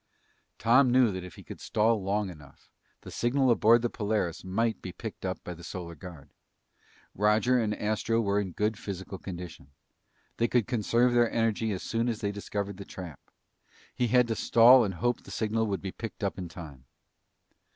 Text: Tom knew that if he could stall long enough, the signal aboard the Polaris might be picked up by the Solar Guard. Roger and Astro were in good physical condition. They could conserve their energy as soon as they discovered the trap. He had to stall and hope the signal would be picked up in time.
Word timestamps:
Tom 0.57 0.89
knew 0.91 1.11
that 1.11 1.23
if 1.23 1.35
he 1.35 1.43
could 1.43 1.59
stall 1.61 2.01
long 2.01 2.31
enough, 2.31 2.71
the 3.01 3.11
signal 3.11 3.51
aboard 3.51 3.83
the 3.83 3.89
Polaris 3.91 4.43
might 4.43 4.81
be 4.81 4.91
picked 4.91 5.23
up 5.23 5.43
by 5.43 5.53
the 5.53 5.63
Solar 5.63 5.93
Guard. 5.93 6.31
Roger 7.13 7.59
and 7.59 7.75
Astro 7.77 8.19
were 8.19 8.39
in 8.41 8.51
good 8.53 8.79
physical 8.79 9.19
condition. 9.19 9.67
They 10.37 10.47
could 10.47 10.65
conserve 10.65 11.13
their 11.13 11.29
energy 11.31 11.71
as 11.71 11.83
soon 11.83 12.09
as 12.09 12.19
they 12.21 12.31
discovered 12.31 12.77
the 12.77 12.83
trap. 12.83 13.19
He 13.93 14.07
had 14.07 14.27
to 14.29 14.35
stall 14.35 14.83
and 14.83 14.95
hope 14.95 15.21
the 15.21 15.29
signal 15.29 15.67
would 15.67 15.83
be 15.83 15.91
picked 15.91 16.23
up 16.23 16.39
in 16.39 16.49
time. 16.49 16.85